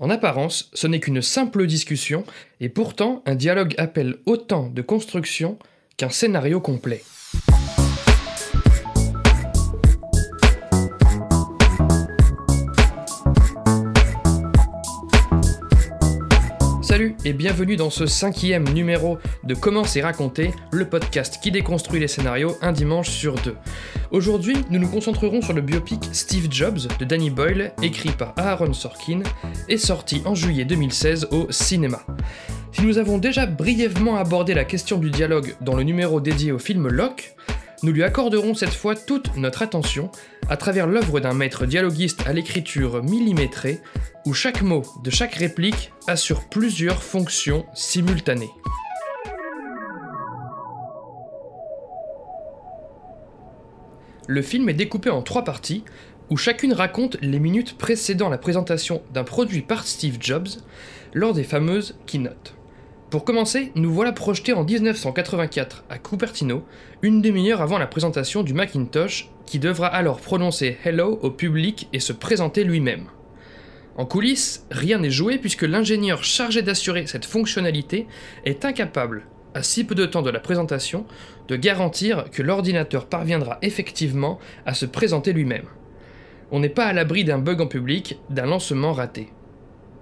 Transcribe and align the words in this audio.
En 0.00 0.08
apparence, 0.08 0.70
ce 0.72 0.86
n'est 0.86 0.98
qu'une 0.98 1.20
simple 1.20 1.66
discussion, 1.66 2.24
et 2.58 2.70
pourtant 2.70 3.22
un 3.26 3.34
dialogue 3.34 3.74
appelle 3.76 4.16
autant 4.24 4.68
de 4.68 4.80
construction 4.82 5.58
qu'un 5.98 6.08
scénario 6.08 6.60
complet. 6.60 7.02
Bienvenue 17.32 17.76
dans 17.76 17.90
ce 17.90 18.06
cinquième 18.06 18.68
numéro 18.70 19.18
de 19.44 19.54
Comment 19.54 19.84
c'est 19.84 20.00
raconté, 20.00 20.52
le 20.72 20.88
podcast 20.88 21.38
qui 21.42 21.50
déconstruit 21.50 22.00
les 22.00 22.08
scénarios 22.08 22.56
un 22.62 22.72
dimanche 22.72 23.08
sur 23.08 23.34
deux. 23.34 23.56
Aujourd'hui, 24.10 24.56
nous 24.70 24.78
nous 24.78 24.88
concentrerons 24.88 25.42
sur 25.42 25.52
le 25.52 25.60
biopic 25.60 26.02
Steve 26.12 26.48
Jobs 26.50 26.80
de 26.98 27.04
Danny 27.04 27.30
Boyle, 27.30 27.72
écrit 27.82 28.10
par 28.10 28.34
Aaron 28.36 28.72
Sorkin 28.72 29.20
et 29.68 29.76
sorti 29.76 30.22
en 30.24 30.34
juillet 30.34 30.64
2016 30.64 31.28
au 31.30 31.46
cinéma. 31.50 32.00
Si 32.72 32.82
nous 32.82 32.98
avons 32.98 33.18
déjà 33.18 33.46
brièvement 33.46 34.16
abordé 34.16 34.54
la 34.54 34.64
question 34.64 34.98
du 34.98 35.10
dialogue 35.10 35.54
dans 35.60 35.76
le 35.76 35.82
numéro 35.82 36.20
dédié 36.20 36.52
au 36.52 36.58
film 36.58 36.88
Locke, 36.88 37.34
nous 37.82 37.92
lui 37.92 38.02
accorderons 38.02 38.54
cette 38.54 38.74
fois 38.74 38.94
toute 38.94 39.36
notre 39.36 39.62
attention 39.62 40.10
à 40.48 40.56
travers 40.56 40.86
l'œuvre 40.86 41.20
d'un 41.20 41.32
maître 41.32 41.66
dialoguiste 41.66 42.26
à 42.26 42.32
l'écriture 42.32 43.02
millimétrée, 43.02 43.80
où 44.26 44.34
chaque 44.34 44.62
mot 44.62 44.82
de 45.02 45.10
chaque 45.10 45.34
réplique 45.34 45.92
assure 46.06 46.48
plusieurs 46.48 47.02
fonctions 47.02 47.64
simultanées. 47.74 48.50
Le 54.26 54.42
film 54.42 54.68
est 54.68 54.74
découpé 54.74 55.10
en 55.10 55.22
trois 55.22 55.44
parties, 55.44 55.84
où 56.28 56.36
chacune 56.36 56.72
raconte 56.72 57.16
les 57.20 57.40
minutes 57.40 57.76
précédant 57.76 58.28
la 58.28 58.38
présentation 58.38 59.02
d'un 59.12 59.24
produit 59.24 59.62
par 59.62 59.84
Steve 59.86 60.18
Jobs 60.20 60.48
lors 61.12 61.32
des 61.32 61.42
fameuses 61.42 61.98
keynotes. 62.06 62.54
Pour 63.10 63.24
commencer, 63.24 63.72
nous 63.74 63.92
voilà 63.92 64.12
projetés 64.12 64.52
en 64.52 64.62
1984 64.62 65.82
à 65.90 65.98
Cupertino, 65.98 66.64
une 67.02 67.20
demi-heure 67.20 67.60
avant 67.60 67.76
la 67.76 67.88
présentation 67.88 68.44
du 68.44 68.54
Macintosh, 68.54 69.30
qui 69.46 69.58
devra 69.58 69.88
alors 69.88 70.20
prononcer 70.20 70.78
Hello 70.84 71.18
au 71.20 71.32
public 71.32 71.88
et 71.92 71.98
se 71.98 72.12
présenter 72.12 72.62
lui-même. 72.62 73.06
En 73.96 74.06
coulisses, 74.06 74.64
rien 74.70 74.98
n'est 74.98 75.10
joué 75.10 75.38
puisque 75.38 75.62
l'ingénieur 75.62 76.22
chargé 76.22 76.62
d'assurer 76.62 77.08
cette 77.08 77.24
fonctionnalité 77.24 78.06
est 78.44 78.64
incapable, 78.64 79.26
à 79.54 79.64
si 79.64 79.82
peu 79.82 79.96
de 79.96 80.06
temps 80.06 80.22
de 80.22 80.30
la 80.30 80.38
présentation, 80.38 81.04
de 81.48 81.56
garantir 81.56 82.30
que 82.30 82.44
l'ordinateur 82.44 83.06
parviendra 83.06 83.58
effectivement 83.62 84.38
à 84.66 84.74
se 84.74 84.86
présenter 84.86 85.32
lui-même. 85.32 85.66
On 86.52 86.60
n'est 86.60 86.68
pas 86.68 86.86
à 86.86 86.92
l'abri 86.92 87.24
d'un 87.24 87.38
bug 87.38 87.60
en 87.60 87.66
public, 87.66 88.20
d'un 88.30 88.46
lancement 88.46 88.92
raté. 88.92 89.32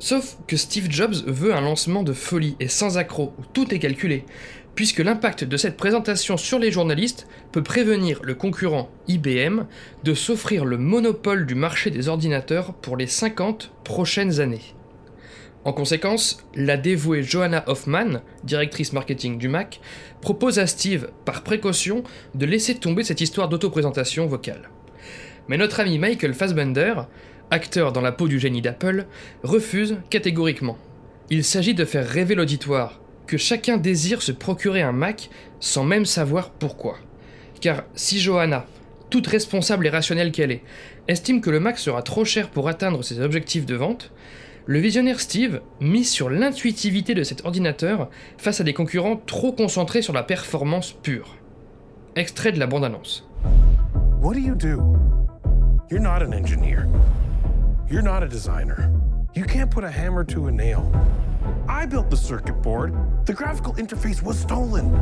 Sauf 0.01 0.37
que 0.47 0.57
Steve 0.57 0.91
Jobs 0.91 1.25
veut 1.27 1.55
un 1.55 1.61
lancement 1.61 2.05
de 2.05 2.13
folie 2.13 2.57
et 2.61 2.69
sans 2.69 2.99
accroc, 2.99 3.35
où 3.39 3.43
tout 3.53 3.75
est 3.75 3.81
calculé, 3.81 4.25
puisque 4.77 5.01
l'impact 5.01 5.43
de 5.43 5.57
cette 5.57 5.77
présentation 5.77 6.37
sur 6.37 6.61
les 6.61 6.71
journalistes 6.71 7.27
peut 7.51 7.65
prévenir 7.65 8.21
le 8.23 8.35
concurrent 8.35 8.91
IBM 9.09 9.63
de 10.05 10.15
s'offrir 10.15 10.65
le 10.65 10.79
monopole 10.79 11.47
du 11.47 11.57
marché 11.57 11.91
des 11.91 12.09
ordinateurs 12.09 12.75
pour 12.75 12.97
les 12.97 13.09
50 13.09 13.73
prochaines 13.83 14.39
années. 14.41 14.75
En 15.65 15.73
conséquence, 15.73 16.45
la 16.55 16.77
dévouée 16.77 17.25
Johanna 17.25 17.65
Hoffman, 17.67 18.23
directrice 18.45 18.93
marketing 18.93 19.37
du 19.37 19.49
Mac, 19.49 19.81
propose 20.21 20.61
à 20.61 20.69
Steve, 20.69 21.11
par 21.25 21.43
précaution, 21.43 22.05
de 22.37 22.47
laisser 22.47 22.77
tomber 22.77 23.03
cette 23.03 23.21
histoire 23.21 23.49
d'autoprésentation 23.49 24.27
vocale. 24.27 24.71
Mais 25.49 25.57
notre 25.57 25.81
ami 25.81 25.99
Michael 25.99 26.35
Fassbender, 26.35 26.95
acteur 27.51 27.93
dans 27.93 28.01
la 28.01 28.13
peau 28.13 28.29
du 28.29 28.39
génie 28.39 28.63
d'Apple, 28.63 29.07
refuse 29.43 29.97
catégoriquement. 30.11 30.79
Il 31.31 31.45
s'agit 31.45 31.75
de 31.75 31.85
faire 31.85 32.09
rêver 32.09 32.35
l'auditoire, 32.35 33.01
que 33.27 33.37
chacun 33.37 33.77
désire 33.77 34.23
se 34.23 34.33
procurer 34.33 34.83
un 34.83 34.93
Mac 34.93 35.31
sans 35.61 35.85
même 35.85 36.07
savoir 36.07 36.51
pourquoi. 36.51 36.99
Car 37.61 37.85
si 37.95 38.19
Johanna, 38.19 38.67
toute 39.11 39.27
responsable 39.27 39.87
et 39.87 39.91
rationnelle 39.91 40.33
qu'elle 40.33 40.53
est, 40.53 40.63
estime 41.09 41.41
que 41.41 41.51
le 41.51 41.61
Mac 41.61 41.79
sera 41.79 42.03
trop 42.03 42.25
cher 42.25 42.49
pour 42.51 42.69
atteindre 42.69 43.03
ses 43.03 43.21
objectifs 43.21 43.67
de 43.67 43.75
vente, 43.75 44.11
le 44.67 44.79
visionnaire 44.79 45.21
Steve 45.21 45.63
mise 45.81 46.11
sur 46.11 46.29
l'intuitivité 46.29 47.15
de 47.15 47.23
cet 47.23 47.45
ordinateur 47.47 48.11
face 48.37 48.61
à 48.61 48.65
des 48.65 48.75
concurrents 48.75 49.17
trop 49.17 49.53
concentrés 49.53 50.03
sur 50.03 50.13
la 50.13 50.23
performance 50.23 50.93
pure. 50.93 51.37
Extrait 52.17 52.53
de 52.53 52.59
la 52.59 52.67
bande-annonce. 52.67 53.27
What 54.21 54.35
do 54.35 54.41
you 54.41 54.55
do? 54.55 54.99
You're 55.91 56.03
not 56.03 56.23
an 56.23 56.33
engineer. 56.33 56.87
You're 57.91 58.03
not 58.03 58.23
a 58.23 58.29
designer. 58.29 58.93
You 59.35 59.45
can't 59.45 59.71
put 59.71 59.83
a 59.83 59.91
hammer 59.91 60.23
to 60.25 60.49
a 60.49 60.53
nail. 60.53 60.93
I 61.67 61.87
built 61.87 62.11
the 62.11 62.19
circuit 62.19 62.61
board. 62.61 62.95
The 63.25 63.33
graphical 63.33 63.73
interface 63.75 64.23
was 64.23 64.39
stolen. 64.39 64.93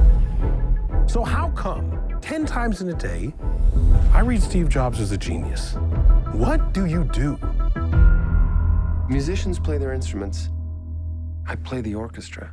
So 1.08 1.24
how 1.24 1.50
come 1.50 1.98
10 2.20 2.46
times 2.46 2.82
in 2.82 2.88
a 2.88 2.94
day 2.94 3.34
I 4.12 4.20
read 4.20 4.40
Steve 4.40 4.68
Jobs 4.68 5.00
as 5.00 5.10
a 5.10 5.16
genius? 5.16 5.74
What 6.32 6.72
do 6.72 6.86
you 6.86 7.02
do? 7.12 7.36
Musicians 9.08 9.58
play 9.58 9.78
their 9.78 9.92
instruments. 9.92 10.50
I 11.44 11.56
play 11.56 11.80
the 11.80 11.96
orchestra. 11.96 12.52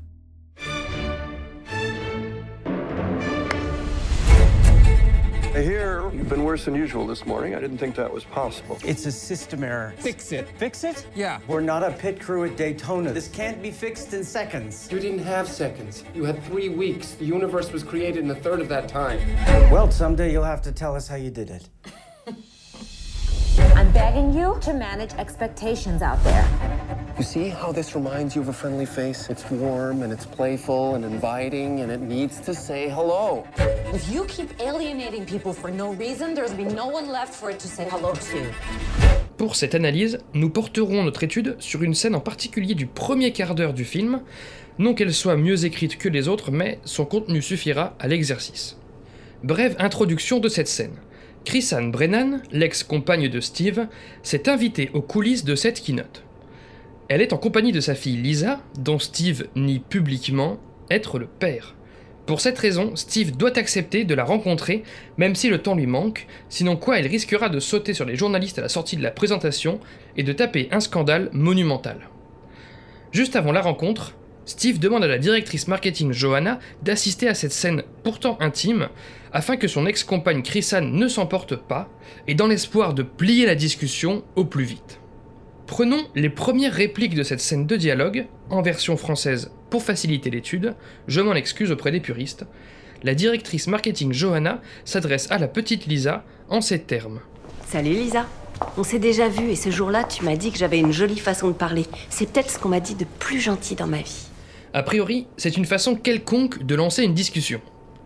I 5.55 5.61
hear 5.61 6.09
you've 6.11 6.29
been 6.29 6.43
worse 6.43 6.65
than 6.65 6.73
usual 6.73 7.05
this 7.05 7.27
morning. 7.27 7.53
I 7.53 7.59
didn't 7.59 7.77
think 7.77 7.93
that 7.97 8.11
was 8.11 8.23
possible. 8.23 8.79
It's 8.83 9.05
a 9.05 9.11
system 9.11 9.63
error. 9.63 9.93
Fix 9.99 10.31
it. 10.31 10.47
Fix 10.57 10.83
it? 10.83 11.05
Yeah. 11.13 11.41
We're 11.47 11.61
not 11.61 11.83
a 11.83 11.91
pit 11.91 12.19
crew 12.19 12.43
at 12.45 12.57
Daytona. 12.57 13.13
This 13.13 13.27
can't 13.27 13.61
be 13.61 13.69
fixed 13.69 14.15
in 14.15 14.23
seconds. 14.23 14.89
You 14.91 14.99
didn't 14.99 15.19
have 15.19 15.47
seconds. 15.47 16.05
You 16.15 16.25
had 16.25 16.41
three 16.45 16.69
weeks. 16.69 17.11
The 17.11 17.25
universe 17.25 17.71
was 17.71 17.83
created 17.83 18.23
in 18.23 18.31
a 18.31 18.35
third 18.35 18.61
of 18.61 18.69
that 18.69 18.87
time. 18.89 19.19
Well, 19.71 19.91
someday 19.91 20.31
you'll 20.31 20.43
have 20.43 20.63
to 20.63 20.71
tell 20.71 20.95
us 20.95 21.07
how 21.07 21.17
you 21.17 21.29
did 21.29 21.51
it. 21.51 21.69
Begging 23.93 24.33
you 24.33 24.57
to 24.61 24.73
manage 24.73 25.13
expectations 25.19 26.01
out 26.01 26.17
there. 26.23 26.47
You 27.19 27.23
see 27.23 27.49
how 27.49 27.71
this 27.71 27.93
reminds 27.93 28.35
you 28.35 28.41
of 28.41 28.49
a 28.49 28.53
friendly 28.53 28.87
face? 28.87 29.29
It's 29.29 29.47
warm 29.51 30.01
and 30.01 30.11
it's 30.11 30.25
playful 30.25 30.95
and 30.95 31.05
inviting 31.05 31.81
and 31.81 31.91
it 31.91 32.01
needs 32.01 32.39
to 32.39 32.55
say 32.55 32.89
hello. 32.89 33.45
If 33.93 34.09
you 34.11 34.25
keep 34.25 34.49
alienating 34.59 35.25
people 35.25 35.53
for 35.53 35.69
no 35.69 35.93
reason, 35.93 36.33
there's 36.33 36.55
be 36.55 36.63
no 36.63 36.87
one 36.87 37.07
left 37.07 37.35
for 37.35 37.51
it 37.51 37.59
to 37.59 37.67
say 37.67 37.87
hello 37.87 38.13
to. 38.13 38.51
Pour 39.37 39.55
cette 39.55 39.75
analyse, 39.75 40.17
nous 40.33 40.49
porterons 40.49 41.03
notre 41.03 41.23
étude 41.23 41.55
sur 41.59 41.83
une 41.83 41.93
scène 41.93 42.15
en 42.15 42.19
particulier 42.19 42.73
du 42.73 42.87
premier 42.87 43.31
quart 43.31 43.53
d'heure 43.53 43.73
du 43.73 43.85
film, 43.85 44.21
non 44.79 44.95
qu'elle 44.95 45.13
soit 45.13 45.37
mieux 45.37 45.65
écrite 45.65 45.99
que 45.99 46.09
les 46.09 46.27
autres, 46.27 46.49
mais 46.49 46.79
son 46.83 47.05
contenu 47.05 47.43
suffira 47.43 47.93
à 47.99 48.07
l'exercice. 48.07 48.75
Brève 49.43 49.75
introduction 49.77 50.39
de 50.39 50.49
cette 50.49 50.67
scène. 50.67 50.95
Chrisanne 51.45 51.91
Brennan, 51.91 52.41
l'ex-compagne 52.51 53.27
de 53.27 53.39
Steve, 53.39 53.87
s'est 54.23 54.49
invitée 54.49 54.89
aux 54.93 55.01
coulisses 55.01 55.43
de 55.43 55.55
cette 55.55 55.81
keynote. 55.81 56.23
Elle 57.09 57.21
est 57.21 57.33
en 57.33 57.37
compagnie 57.37 57.71
de 57.71 57.81
sa 57.81 57.95
fille 57.95 58.17
Lisa, 58.17 58.61
dont 58.79 58.97
Steve 58.97 59.47
nie 59.55 59.79
publiquement 59.79 60.57
être 60.89 61.19
le 61.19 61.27
père. 61.27 61.75
Pour 62.25 62.39
cette 62.39 62.57
raison, 62.57 62.95
Steve 62.95 63.35
doit 63.35 63.57
accepter 63.57 64.05
de 64.05 64.15
la 64.15 64.23
rencontrer, 64.23 64.83
même 65.17 65.35
si 65.35 65.49
le 65.49 65.61
temps 65.61 65.75
lui 65.75 65.87
manque, 65.87 66.27
sinon 66.47 66.77
quoi 66.77 66.99
il 66.99 67.07
risquera 67.07 67.49
de 67.49 67.59
sauter 67.59 67.93
sur 67.93 68.05
les 68.05 68.15
journalistes 68.15 68.59
à 68.59 68.61
la 68.61 68.69
sortie 68.69 68.95
de 68.95 69.03
la 69.03 69.11
présentation 69.11 69.81
et 70.15 70.23
de 70.23 70.31
taper 70.31 70.69
un 70.71 70.79
scandale 70.79 71.29
monumental. 71.33 72.09
Juste 73.11 73.35
avant 73.35 73.51
la 73.51 73.61
rencontre, 73.61 74.15
Steve 74.45 74.79
demande 74.79 75.03
à 75.03 75.07
la 75.07 75.17
directrice 75.17 75.67
marketing 75.67 76.11
Johanna 76.11 76.59
d'assister 76.81 77.29
à 77.29 77.33
cette 77.33 77.53
scène 77.53 77.83
pourtant 78.03 78.37
intime, 78.41 78.89
afin 79.31 79.55
que 79.55 79.69
son 79.69 79.85
ex-compagne 79.85 80.43
Chrisanne 80.43 80.91
ne 80.91 81.07
s'emporte 81.07 81.55
pas, 81.55 81.89
et 82.27 82.35
dans 82.35 82.47
l'espoir 82.47 82.93
de 82.93 83.03
plier 83.03 83.45
la 83.45 83.55
discussion 83.55 84.23
au 84.35 84.43
plus 84.43 84.65
vite. 84.65 84.99
Prenons 85.65 86.05
les 86.13 86.29
premières 86.29 86.73
répliques 86.73 87.15
de 87.15 87.23
cette 87.23 87.39
scène 87.39 87.65
de 87.65 87.77
dialogue, 87.77 88.27
en 88.50 88.62
version 88.62 88.97
française 88.97 89.51
pour 89.69 89.81
faciliter 89.81 90.29
l'étude, 90.29 90.75
je 91.07 91.21
m'en 91.21 91.33
excuse 91.33 91.71
auprès 91.71 91.91
des 91.91 92.01
puristes. 92.01 92.45
La 93.01 93.15
directrice 93.15 93.68
marketing 93.68 94.13
Johanna 94.13 94.62
s'adresse 94.85 95.31
à 95.31 95.38
la 95.38 95.47
petite 95.47 95.88
Lisa 95.88 96.23
en 96.50 96.62
ces 96.62 96.79
termes. 96.79 97.21
Salut 97.68 97.94
Lisa. 97.94 98.27
On 98.77 98.83
s'est 98.83 99.00
déjà 99.00 99.29
vu 99.29 99.50
et 99.50 99.56
ce 99.56 99.71
jour-là, 99.71 100.03
tu 100.03 100.23
m'as 100.23 100.35
dit 100.35 100.51
que 100.51 100.57
j'avais 100.57 100.79
une 100.79 100.91
jolie 100.91 101.18
façon 101.18 101.47
de 101.47 101.53
parler. 101.53 101.85
C'est 102.09 102.31
peut-être 102.31 102.51
ce 102.51 102.59
qu'on 102.59 102.69
m'a 102.69 102.79
dit 102.79 102.95
de 102.95 103.06
plus 103.19 103.39
gentil 103.39 103.75
dans 103.75 103.88
ma 103.88 103.97
vie. 103.97 104.27
A 104.75 104.81
priori, 104.81 105.27
c'est 105.37 105.55
une 105.55 105.65
façon 105.65 105.93
quelconque 105.95 106.63
de 106.63 106.73
lancer 106.73 107.03
une 107.03 107.13
discussion. 107.13 107.61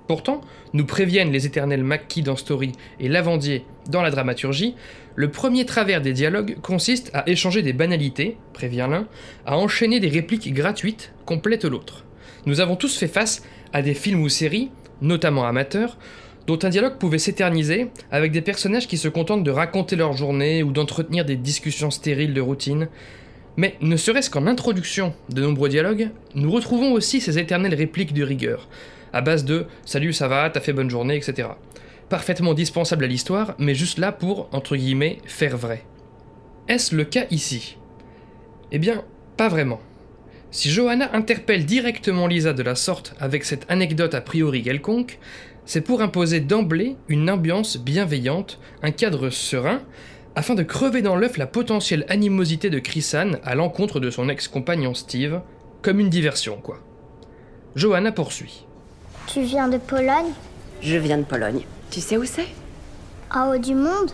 Pourtant, 0.06 0.42
nous 0.74 0.86
préviennent 0.86 1.32
les 1.32 1.46
éternels 1.46 1.84
Mackie 1.84 2.24
dans 2.24 2.36
Story 2.36 2.74
et 3.00 3.08
Lavandier 3.08 3.66
dans 3.90 4.02
la 4.02 4.12
dramaturgie, 4.12 4.76
le 5.16 5.32
premier 5.32 5.66
travers 5.66 6.02
des 6.02 6.12
dialogues 6.12 6.58
consiste 6.62 7.10
à 7.14 7.28
échanger 7.30 7.62
des 7.62 7.72
banalités, 7.72 8.36
prévient 8.52 8.88
l'un, 8.90 9.08
à 9.46 9.58
enchaîner 9.58 10.02
des 10.02 10.10
répliques 10.10 10.54
gratuites, 10.54 11.14
complètent 11.26 11.64
l'autre. 11.66 12.04
Nous 12.46 12.60
avons 12.60 12.76
tous 12.76 12.98
fait 12.98 13.08
face 13.08 13.44
à 13.72 13.82
des 13.82 13.94
films 13.94 14.22
ou 14.22 14.30
séries, 14.30 14.70
notamment 15.02 15.46
amateurs, 15.46 15.98
dont 16.48 16.60
un 16.64 16.70
dialogue 16.70 16.98
pouvait 16.98 17.18
s'éterniser 17.18 17.88
avec 18.12 18.34
des 18.34 18.42
personnages 18.42 18.88
qui 18.88 18.98
se 18.98 19.08
contentent 19.08 19.44
de 19.44 19.52
raconter 19.52 19.96
leur 19.96 20.14
journée 20.14 20.64
ou 20.64 20.72
d'entretenir 20.72 21.24
des 21.24 21.36
discussions 21.38 21.92
stériles 21.92 22.34
de 22.34 22.42
routine. 22.42 22.90
Mais 23.58 23.76
ne 23.82 23.98
serait-ce 23.98 24.30
qu'en 24.30 24.46
introduction 24.46 25.14
de 25.30 25.42
nombreux 25.42 25.68
dialogues, 25.68 26.12
nous 26.36 26.52
retrouvons 26.52 26.94
aussi 26.94 27.20
ces 27.20 27.40
éternelles 27.40 27.74
répliques 27.74 28.14
de 28.14 28.24
rigueur, 28.24 28.68
à 29.14 29.22
base 29.22 29.46
de 29.46 29.66
Salut, 29.84 30.14
ça 30.14 30.28
va, 30.28 30.50
t'as 30.50 30.60
fait 30.60 30.74
bonne 30.74 30.92
journée, 30.92 31.16
etc. 31.16 31.50
Parfaitement 32.08 32.54
dispensable 32.54 33.04
à 33.04 33.08
l'histoire, 33.08 33.56
mais 33.58 33.74
juste 33.74 33.98
là 33.98 34.12
pour, 34.12 34.48
entre 34.52 34.76
guillemets, 34.76 35.18
faire 35.26 35.58
vrai. 35.58 35.84
Est-ce 36.68 36.96
le 36.96 37.04
cas 37.04 37.26
ici? 37.32 37.78
Eh 38.72 38.78
bien, 38.78 39.04
pas 39.38 39.48
vraiment. 39.48 39.82
Si 40.52 40.70
Johanna 40.70 41.10
interpelle 41.14 41.66
directement 41.66 42.28
Lisa 42.28 42.54
de 42.54 42.64
la 42.64 42.76
sorte 42.76 43.16
avec 43.20 43.44
cette 43.44 43.66
anecdote 43.70 44.14
a 44.14 44.22
priori 44.22 44.62
quelconque, 44.62 45.18
c'est 45.66 45.82
pour 45.82 46.02
imposer 46.02 46.40
d'emblée 46.40 46.96
une 47.10 47.30
ambiance 47.30 47.78
bienveillante, 47.78 48.60
un 48.84 48.92
cadre 48.92 49.30
serein, 49.30 49.82
afin 50.38 50.54
de 50.54 50.62
crever 50.62 51.02
dans 51.02 51.16
l'œuf 51.16 51.38
la 51.38 51.48
potentielle 51.48 52.06
animosité 52.10 52.70
de 52.70 52.78
Chrisan 52.78 53.40
à 53.44 53.56
l'encontre 53.56 54.00
de 54.00 54.12
son 54.12 54.30
ex-compagnon 54.30 54.94
Steve, 54.94 55.42
comme 55.82 56.00
une 56.00 56.12
diversion 56.12 56.58
quoi. 56.58 56.78
Johanna 57.76 58.12
poursuit. 58.12 58.68
Tu 59.26 59.42
viens 59.42 59.68
de 59.68 59.80
Pologne? 59.80 60.32
Je 60.80 60.96
viens 60.96 61.18
de 61.18 61.24
Pologne. 61.24 61.62
Tu 61.90 62.02
sais 62.02 62.18
où 62.18 62.24
c'est? 62.24 62.46
En 63.34 63.50
haut 63.50 63.58
du 63.58 63.74
monde? 63.74 64.12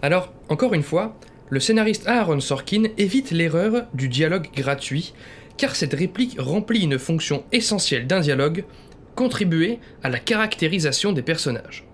Alors, 0.00 0.32
encore 0.48 0.72
une 0.72 0.82
fois, 0.82 1.14
le 1.50 1.60
scénariste 1.60 2.08
Aaron 2.08 2.40
Sorkin 2.40 2.84
évite 2.96 3.30
l'erreur 3.30 3.88
du 3.92 4.08
dialogue 4.08 4.48
gratuit, 4.56 5.12
car 5.58 5.76
cette 5.76 5.92
réplique 5.92 6.36
remplit 6.38 6.84
une 6.84 6.98
fonction 6.98 7.44
essentielle 7.52 8.06
d'un 8.06 8.20
dialogue, 8.20 8.64
contribuer 9.14 9.80
à 10.02 10.08
la 10.08 10.18
caractérisation 10.18 11.12
des 11.12 11.22
personnages. 11.22 11.87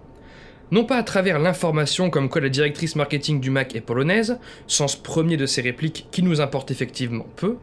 Non 0.74 0.82
pas 0.82 0.96
à 0.96 1.04
travers 1.04 1.38
l'information 1.38 2.10
comme 2.10 2.28
quoi 2.28 2.40
la 2.40 2.48
directrice 2.48 2.96
marketing 2.96 3.38
du 3.38 3.48
Mac 3.48 3.76
est 3.76 3.80
polonaise, 3.80 4.40
sens 4.66 4.96
premier 4.96 5.36
de 5.36 5.46
ces 5.46 5.60
répliques 5.60 6.08
qui 6.10 6.20
nous 6.20 6.40
importe 6.40 6.72
effectivement 6.72 7.26
peu, 7.36 7.58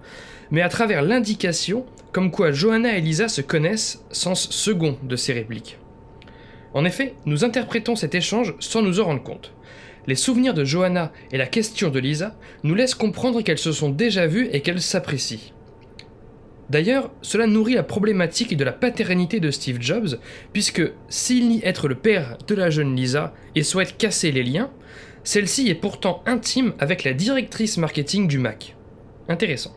mais 0.49 0.61
à 0.61 0.69
travers 0.69 1.01
l'indication 1.01 1.85
comme 2.13 2.31
quoi 2.31 2.53
Johanna 2.53 2.97
et 2.97 3.01
Lisa 3.01 3.27
se 3.27 3.41
connaissent, 3.41 4.01
sens 4.11 4.49
second 4.49 4.97
de 5.03 5.17
ces 5.17 5.33
répliques. 5.33 5.77
En 6.73 6.85
effet, 6.85 7.15
nous 7.25 7.43
interprétons 7.43 7.97
cet 7.97 8.15
échange 8.15 8.55
sans 8.61 8.81
nous 8.81 9.01
en 9.01 9.07
rendre 9.07 9.23
compte. 9.23 9.51
Les 10.07 10.15
souvenirs 10.15 10.53
de 10.53 10.63
Johanna 10.63 11.11
et 11.33 11.37
la 11.37 11.47
question 11.47 11.89
de 11.89 11.99
Lisa 11.99 12.37
nous 12.63 12.75
laissent 12.75 12.95
comprendre 12.95 13.41
qu'elles 13.41 13.57
se 13.57 13.73
sont 13.73 13.89
déjà 13.89 14.25
vues 14.25 14.47
et 14.53 14.61
qu'elles 14.61 14.81
s'apprécient. 14.81 15.51
D'ailleurs, 16.71 17.11
cela 17.21 17.47
nourrit 17.47 17.73
la 17.73 17.83
problématique 17.83 18.55
de 18.55 18.63
la 18.63 18.71
paternité 18.71 19.41
de 19.41 19.51
Steve 19.51 19.81
Jobs, 19.81 20.17
puisque 20.53 20.81
s'il 21.09 21.49
nie 21.49 21.59
être 21.65 21.89
le 21.89 21.95
père 21.95 22.37
de 22.47 22.55
la 22.55 22.69
jeune 22.69 22.95
Lisa 22.95 23.33
et 23.55 23.63
souhaite 23.63 23.97
casser 23.97 24.31
les 24.31 24.41
liens, 24.41 24.69
celle-ci 25.25 25.67
est 25.67 25.75
pourtant 25.75 26.23
intime 26.25 26.71
avec 26.79 27.03
la 27.03 27.11
directrice 27.11 27.75
marketing 27.77 28.29
du 28.29 28.39
Mac. 28.39 28.77
Intéressant. 29.27 29.75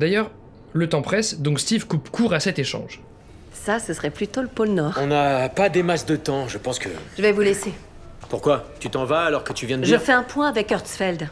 D'ailleurs, 0.00 0.32
le 0.72 0.88
temps 0.88 1.02
presse, 1.02 1.38
donc 1.40 1.60
Steve 1.60 1.86
coupe 1.86 2.10
court 2.10 2.34
à 2.34 2.40
cet 2.40 2.58
échange. 2.58 3.00
Ça, 3.52 3.78
ce 3.78 3.94
serait 3.94 4.10
plutôt 4.10 4.42
le 4.42 4.48
pôle 4.48 4.70
Nord. 4.70 4.94
On 5.00 5.06
n'a 5.06 5.48
pas 5.50 5.68
des 5.68 5.84
masses 5.84 6.04
de 6.06 6.16
temps, 6.16 6.48
je 6.48 6.58
pense 6.58 6.80
que. 6.80 6.88
Je 7.16 7.22
vais 7.22 7.30
vous 7.30 7.42
laisser. 7.42 7.72
Pourquoi? 8.28 8.64
Tu 8.80 8.90
t'en 8.90 9.04
vas 9.04 9.20
alors 9.20 9.44
que 9.44 9.52
tu 9.52 9.66
viens 9.66 9.78
de 9.78 9.84
Je 9.84 9.90
dire? 9.90 10.02
fais 10.02 10.10
un 10.12 10.24
point 10.24 10.48
avec 10.48 10.72
Hertzfeld. 10.72 11.28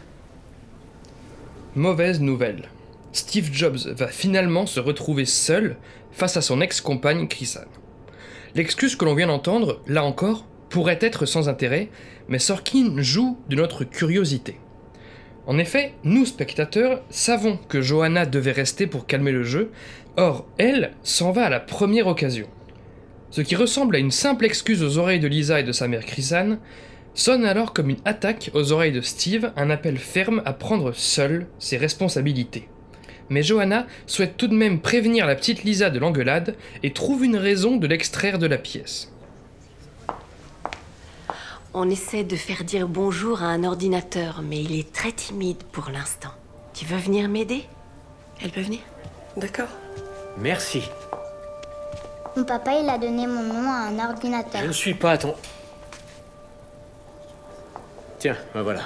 Mauvaise 1.75 2.21
nouvelle. 2.21 2.69
Steve 3.13 3.51
Jobs 3.53 3.89
va 3.89 4.07
finalement 4.07 4.67
se 4.67 4.79
retrouver 4.79 5.25
seul 5.25 5.77
face 6.13 6.37
à 6.37 6.43
son 6.43 6.61
ex-compagne 6.61 7.27
Chrisan. 7.27 7.65
L'excuse 8.55 8.95
que 8.95 9.05
l'on 9.05 9.15
vient 9.15 9.27
d'entendre, 9.27 9.81
là 9.87 10.05
encore, 10.05 10.47
pourrait 10.69 10.99
être 11.01 11.27
sans 11.27 11.49
intérêt, 11.49 11.89
mais 12.29 12.39
Sorkin 12.39 12.95
joue 12.99 13.39
de 13.49 13.57
notre 13.57 13.85
curiosité. 13.85 14.59
En 15.47 15.59
effet, 15.59 15.95
nous, 16.05 16.27
spectateurs, 16.27 17.03
savons 17.11 17.59
que 17.69 17.83
Johanna 17.83 18.27
devait 18.27 18.53
rester 18.53 18.87
pour 18.87 19.07
calmer 19.07 19.33
le 19.33 19.43
jeu, 19.43 19.73
or 20.17 20.47
elle 20.59 20.93
s'en 21.03 21.33
va 21.33 21.47
à 21.47 21.51
la 21.51 21.61
première 21.61 22.07
occasion. 22.07 22.47
Ce 23.31 23.41
qui 23.41 23.57
ressemble 23.57 23.97
à 23.97 24.01
une 24.01 24.11
simple 24.13 24.45
excuse 24.45 24.83
aux 24.83 24.99
oreilles 24.99 25.21
de 25.21 25.29
Lisa 25.29 25.59
et 25.59 25.65
de 25.65 25.73
sa 25.73 25.89
mère 25.89 26.05
Chrisanne, 26.05 26.59
sonne 27.15 27.45
alors 27.45 27.73
comme 27.73 27.91
une 27.91 28.01
attaque 28.05 28.51
aux 28.55 28.71
oreilles 28.71 28.93
de 28.93 29.01
Steve, 29.01 29.53
un 29.57 29.71
appel 29.71 29.99
ferme 29.99 30.43
à 30.45 30.53
prendre 30.53 30.93
seul 30.93 31.49
ses 31.59 31.77
responsabilités. 31.77 32.69
Mais 33.31 33.45
Johanna 33.45 33.87
souhaite 34.07 34.37
tout 34.37 34.49
de 34.49 34.55
même 34.55 34.81
prévenir 34.81 35.25
la 35.25 35.37
petite 35.37 35.63
Lisa 35.63 35.89
de 35.89 35.99
l'engueulade 36.01 36.57
et 36.83 36.93
trouve 36.93 37.25
une 37.25 37.37
raison 37.37 37.77
de 37.77 37.87
l'extraire 37.87 38.39
de 38.39 38.47
la 38.47 38.59
pièce. 38.59 39.11
On 41.73 41.89
essaie 41.89 42.25
de 42.25 42.35
faire 42.35 42.65
dire 42.65 42.89
bonjour 42.89 43.45
à 43.45 43.47
un 43.47 43.63
ordinateur, 43.63 44.43
mais 44.43 44.61
il 44.61 44.77
est 44.77 44.93
très 44.93 45.13
timide 45.13 45.63
pour 45.71 45.91
l'instant. 45.91 46.31
Tu 46.75 46.85
veux 46.85 46.99
venir 46.99 47.29
m'aider? 47.29 47.65
Elle 48.43 48.51
peut 48.51 48.63
venir 48.63 48.81
D'accord. 49.37 49.69
Merci. 50.37 50.83
Mon 52.37 52.45
papa, 52.45 52.73
il 52.83 52.89
a 52.89 52.99
donné 52.99 53.29
mon 53.29 53.43
nom 53.45 53.71
à 53.71 53.89
un 53.89 54.11
ordinateur. 54.11 54.63
Je 54.63 54.67
ne 54.67 54.73
suis 54.73 54.95
pas 54.95 55.17
ton. 55.17 55.35
Tiens, 58.19 58.37
ben 58.53 58.63
voilà. 58.63 58.83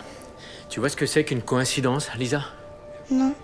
Tu 0.68 0.80
vois 0.80 0.90
ce 0.90 0.96
que 0.96 1.06
c'est 1.06 1.24
qu'une 1.24 1.42
coïncidence, 1.42 2.10
Lisa? 2.16 2.42
Non. 3.10 3.34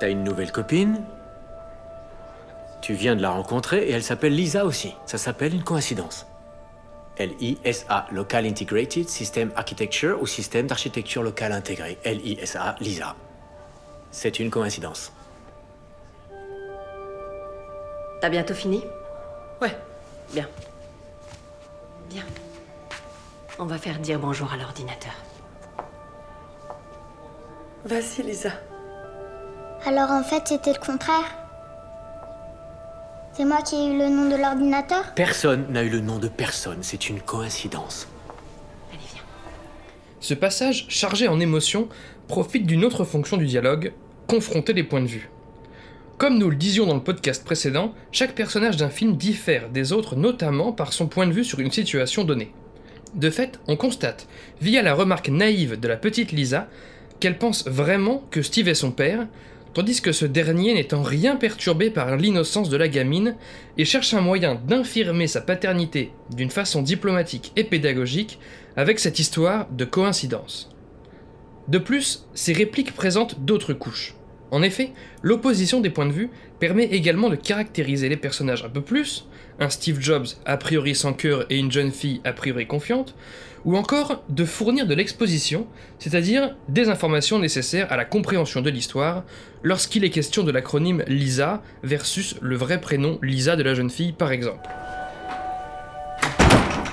T'as 0.00 0.08
une 0.08 0.24
nouvelle 0.24 0.50
copine 0.50 1.04
Tu 2.80 2.94
viens 2.94 3.14
de 3.14 3.20
la 3.20 3.30
rencontrer 3.30 3.82
et 3.86 3.90
elle 3.90 4.02
s'appelle 4.02 4.34
Lisa 4.34 4.64
aussi. 4.64 4.94
Ça 5.04 5.18
s'appelle 5.18 5.54
une 5.54 5.62
coïncidence. 5.62 6.26
L-I-S-A, 7.18 8.06
Local 8.10 8.46
Integrated 8.46 9.06
System 9.10 9.52
Architecture 9.56 10.22
ou 10.22 10.26
Système 10.26 10.66
d'architecture 10.66 11.22
locale 11.22 11.52
intégré. 11.52 11.98
L-I-S-A, 12.02 12.76
Lisa. 12.80 13.14
C'est 14.10 14.40
une 14.40 14.48
coïncidence. 14.48 15.12
T'as 18.22 18.30
bientôt 18.30 18.54
fini? 18.54 18.82
Ouais. 19.60 19.76
Bien. 20.32 20.48
Bien. 22.08 22.24
On 23.58 23.66
va 23.66 23.76
faire 23.76 23.98
dire 23.98 24.18
bonjour 24.18 24.50
à 24.50 24.56
l'ordinateur. 24.56 25.12
Vas-y, 27.84 28.22
Lisa. 28.22 28.52
Alors 29.86 30.10
en 30.10 30.22
fait, 30.22 30.42
c'était 30.46 30.72
le 30.72 30.78
contraire 30.78 31.34
C'est 33.32 33.44
moi 33.44 33.62
qui 33.62 33.76
ai 33.76 33.86
eu 33.86 33.98
le 33.98 34.08
nom 34.08 34.28
de 34.28 34.36
l'ordinateur? 34.36 35.14
Personne 35.14 35.66
n'a 35.70 35.82
eu 35.82 35.88
le 35.88 36.00
nom 36.00 36.18
de 36.18 36.28
personne. 36.28 36.78
C'est 36.82 37.08
une 37.08 37.20
coïncidence. 37.20 38.06
Allez, 38.90 39.00
viens. 39.12 39.22
Ce 40.20 40.34
passage, 40.34 40.86
chargé 40.88 41.28
en 41.28 41.40
émotions, 41.40 41.88
profite 42.28 42.66
d'une 42.66 42.84
autre 42.84 43.04
fonction 43.04 43.36
du 43.36 43.46
dialogue, 43.46 43.92
confronter 44.26 44.74
les 44.74 44.84
points 44.84 45.00
de 45.00 45.06
vue. 45.06 45.30
Comme 46.18 46.36
nous 46.36 46.50
le 46.50 46.56
disions 46.56 46.84
dans 46.84 46.94
le 46.94 47.02
podcast 47.02 47.42
précédent, 47.42 47.94
chaque 48.12 48.34
personnage 48.34 48.76
d'un 48.76 48.90
film 48.90 49.16
diffère 49.16 49.70
des 49.70 49.92
autres 49.94 50.16
notamment 50.16 50.72
par 50.72 50.92
son 50.92 51.06
point 51.06 51.26
de 51.26 51.32
vue 51.32 51.44
sur 51.44 51.60
une 51.60 51.70
situation 51.70 52.24
donnée. 52.24 52.52
De 53.14 53.30
fait, 53.30 53.58
on 53.66 53.76
constate, 53.76 54.28
via 54.60 54.82
la 54.82 54.92
remarque 54.92 55.30
naïve 55.30 55.80
de 55.80 55.88
la 55.88 55.96
petite 55.96 56.32
Lisa, 56.32 56.68
qu'elle 57.18 57.38
pense 57.38 57.66
vraiment 57.66 58.22
que 58.30 58.42
Steve 58.42 58.68
est 58.68 58.74
son 58.74 58.92
père, 58.92 59.26
tandis 59.74 60.00
que 60.00 60.12
ce 60.12 60.26
dernier 60.26 60.86
en 60.92 61.02
rien 61.02 61.36
perturbé 61.36 61.90
par 61.90 62.16
l'innocence 62.16 62.68
de 62.68 62.76
la 62.76 62.88
gamine 62.88 63.36
et 63.78 63.84
cherche 63.84 64.14
un 64.14 64.20
moyen 64.20 64.54
d'infirmer 64.54 65.26
sa 65.26 65.40
paternité 65.40 66.12
d'une 66.34 66.50
façon 66.50 66.82
diplomatique 66.82 67.52
et 67.56 67.64
pédagogique 67.64 68.38
avec 68.76 68.98
cette 68.98 69.18
histoire 69.18 69.68
de 69.70 69.84
coïncidence. 69.84 70.70
De 71.68 71.78
plus, 71.78 72.26
ces 72.34 72.52
répliques 72.52 72.94
présentent 72.94 73.40
d'autres 73.40 73.74
couches. 73.74 74.14
En 74.50 74.62
effet, 74.62 74.92
l'opposition 75.22 75.80
des 75.80 75.90
points 75.90 76.06
de 76.06 76.12
vue 76.12 76.30
permet 76.58 76.84
également 76.86 77.28
de 77.28 77.36
caractériser 77.36 78.08
les 78.08 78.16
personnages 78.16 78.64
un 78.64 78.68
peu 78.68 78.80
plus, 78.80 79.28
un 79.60 79.68
Steve 79.68 80.00
Jobs 80.00 80.26
a 80.44 80.56
priori 80.56 80.94
sans 80.94 81.12
cœur 81.12 81.46
et 81.50 81.58
une 81.58 81.70
jeune 81.70 81.92
fille 81.92 82.20
a 82.24 82.32
priori 82.32 82.66
confiante, 82.66 83.14
ou 83.64 83.76
encore 83.76 84.22
de 84.28 84.44
fournir 84.44 84.86
de 84.86 84.94
l'exposition, 84.94 85.66
c'est-à-dire 85.98 86.56
des 86.68 86.88
informations 86.88 87.38
nécessaires 87.38 87.92
à 87.92 87.96
la 87.96 88.04
compréhension 88.04 88.62
de 88.62 88.70
l'histoire, 88.70 89.24
lorsqu'il 89.62 90.04
est 90.04 90.10
question 90.10 90.42
de 90.42 90.50
l'acronyme 90.50 91.04
LISA 91.06 91.62
versus 91.82 92.36
le 92.40 92.56
vrai 92.56 92.80
prénom 92.80 93.18
Lisa 93.22 93.56
de 93.56 93.62
la 93.62 93.74
jeune 93.74 93.90
fille 93.90 94.12
par 94.12 94.32
exemple. 94.32 94.68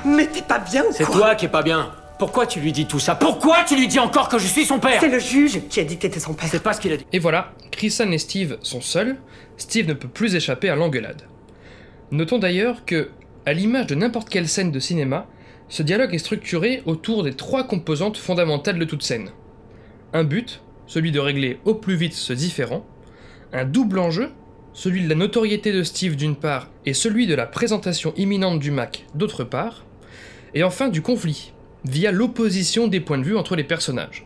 Mais 0.06 0.28
t'es 0.28 0.42
pas 0.42 0.60
bien 0.60 0.84
ou 0.84 0.92
C'est 0.92 1.06
toi 1.06 1.36
qui 1.36 1.46
es 1.46 1.50
pas 1.50 1.64
bien. 1.64 1.92
Pourquoi 2.20 2.48
tu 2.48 2.60
lui 2.60 2.72
dis 2.72 2.88
tout 2.88 3.00
ça? 3.00 3.14
Pourquoi 3.14 3.58
tu 3.68 3.76
lui 3.76 3.88
dis 3.88 4.00
encore 4.00 4.28
que 4.28 4.40
je 4.40 4.48
suis 4.48 4.66
son 4.66 4.80
père? 4.80 5.00
C'est 5.00 5.10
le 5.10 5.20
juge 5.20 5.62
qui 5.70 5.80
a 5.80 5.84
dit 5.84 5.98
que 5.98 6.02
t'étais 6.02 6.20
son 6.20 6.34
père. 6.34 6.48
C'est 6.50 6.64
pas 6.64 6.74
ce 6.74 6.82
qu'il 6.82 6.92
a 6.92 6.98
dit. 6.98 7.06
Et 7.14 7.20
voilà, 7.20 7.54
Chrisan 7.72 8.12
et 8.12 8.18
Steve 8.18 8.58
sont 8.64 8.82
seuls, 8.82 9.18
Steve 9.58 9.88
ne 9.88 9.94
peut 9.94 10.08
plus 10.08 10.36
échapper 10.36 10.70
à 10.70 10.76
l'engueulade. 10.76 11.24
Notons 12.10 12.40
d'ailleurs 12.40 12.86
que, 12.86 13.10
à 13.46 13.54
l'image 13.54 13.88
de 13.88 13.96
n'importe 13.96 14.30
quelle 14.30 14.48
scène 14.48 14.72
de 14.72 14.80
cinéma, 14.80 15.28
ce 15.70 15.84
dialogue 15.84 16.14
est 16.14 16.20
structuré 16.20 16.82
autour 16.86 17.24
des 17.24 17.34
trois 17.34 17.66
composantes 17.66 18.18
fondamentales 18.18 18.80
de 18.80 18.86
toute 18.86 19.04
scène. 19.04 19.30
Un 20.14 20.24
but, 20.24 20.62
celui 20.86 21.12
de 21.12 21.20
régler 21.20 21.60
au 21.66 21.76
plus 21.76 21.96
vite 21.96 22.14
ce 22.14 22.34
différend, 22.34 22.86
un 23.54 23.66
double 23.66 24.00
enjeu, 24.00 24.30
celui 24.74 25.04
de 25.04 25.10
la 25.10 25.16
notoriété 25.16 25.74
de 25.74 25.84
Steve 25.84 26.16
d'une 26.16 26.36
part 26.36 26.70
et 26.86 26.94
celui 26.94 27.28
de 27.28 27.36
la 27.36 27.46
présentation 27.46 28.14
imminente 28.16 28.60
du 28.60 28.72
Mac 28.72 29.06
d'autre 29.16 29.44
part, 29.44 29.86
et 30.54 30.64
enfin 30.64 30.88
du 30.88 31.02
conflit, 31.02 31.52
via 31.84 32.12
l'opposition 32.12 32.88
des 32.88 33.00
points 33.00 33.18
de 33.18 33.24
vue 33.24 33.38
entre 33.38 33.56
les 33.56 33.64
personnages. 33.64 34.26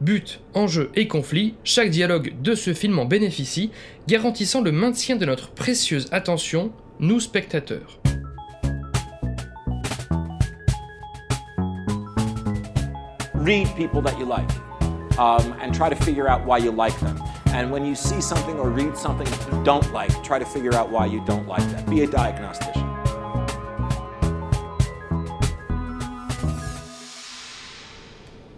But, 0.00 0.40
enjeu 0.54 0.90
et 0.94 1.08
conflit, 1.08 1.54
chaque 1.64 1.90
dialogue 1.90 2.34
de 2.40 2.54
ce 2.54 2.72
film 2.72 2.98
en 2.98 3.04
bénéficie, 3.04 3.70
garantissant 4.06 4.60
le 4.60 4.70
maintien 4.70 5.16
de 5.16 5.26
notre 5.26 5.50
précieuse 5.50 6.08
attention, 6.12 6.72
nous 7.00 7.20
spectateurs. 7.20 8.00
Read 13.48 13.74
people 13.76 14.02
that 14.02 14.18
you 14.18 14.26
like 14.26 14.50
um, 15.18 15.54
and 15.62 15.74
try 15.74 15.88
to 15.88 15.96
figure 15.96 16.28
out 16.28 16.44
why 16.44 16.58
you 16.58 16.70
like 16.70 16.98
them. 17.00 17.16
And 17.54 17.72
when 17.72 17.82
you 17.82 17.94
see 17.94 18.20
something 18.20 18.58
or 18.58 18.68
read 18.68 18.94
something 18.94 19.26
you 19.26 19.64
don't 19.64 19.90
like, 19.90 20.12
try 20.22 20.38
to 20.38 20.44
figure 20.44 20.74
out 20.74 20.90
why 20.90 21.06
you 21.06 21.24
don't 21.24 21.48
like 21.48 21.64
that. 21.72 21.88
Be 21.88 22.02
a 22.02 22.06
diagnostician. 22.06 22.84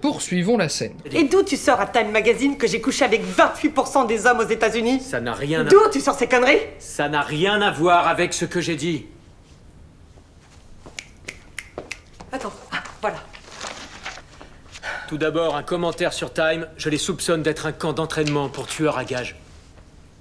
Poursuivons 0.01 0.57
la 0.57 0.69
scène. 0.69 0.97
Et 1.13 1.23
d'où 1.23 1.45
tu 1.45 1.57
sors 1.57 1.81
à 1.81 1.87
Time 1.87 2.11
Magazine 2.11 2.57
que 2.57 2.67
j'ai 2.67 2.81
couché 2.81 3.05
avec 3.05 3.23
28% 3.25 4.09
des 4.09 4.27
hommes 4.27 4.41
aux 4.41 4.49
États-Unis? 4.49 4.99
Ça 5.01 5.21
n'a 5.21 5.35
rien 5.35 5.61
à... 5.61 5.65
D'où 5.65 5.89
tu 5.93 6.01
sors 6.01 6.17
ces 6.17 6.27
conneries? 6.27 6.63
Ça 6.81 7.09
n'a 7.09 7.21
rien 7.21 7.63
à 7.63 7.71
voir 7.71 8.09
avec 8.09 8.33
ce 8.33 8.45
que 8.45 8.61
j'ai 8.61 8.75
dit. 8.75 9.07
Attends. 12.33 12.53
Tout 15.11 15.19
d'abord, 15.19 15.57
un 15.57 15.65
commentaire 15.65 16.13
sur 16.13 16.33
Time. 16.33 16.69
Je 16.77 16.89
les 16.89 16.97
soupçonne 16.97 17.43
d'être 17.43 17.67
un 17.67 17.73
camp 17.73 17.93
d'entraînement 17.93 18.49
pour 18.49 18.69
tueurs 18.69 18.97
à 18.97 19.03
gages. 19.03 19.35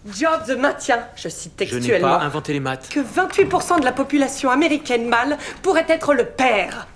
Jobs 0.07 0.57
maintient, 0.57 1.05
je 1.15 1.29
cite 1.29 1.53
Je 1.59 1.65
n'ai 1.65 1.69
textuellement, 1.69 2.17
pas 2.17 2.23
inventé 2.23 2.53
les 2.53 2.59
maths. 2.59 2.89
que 2.89 2.99
28% 2.99 3.81
de 3.81 3.85
la 3.85 3.91
population 3.91 4.49
américaine 4.49 5.07
mâle 5.07 5.37
pourrait 5.61 5.85
être 5.89 6.15
le 6.15 6.25
père. 6.25 6.87